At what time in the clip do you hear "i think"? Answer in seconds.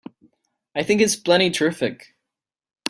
0.75-0.99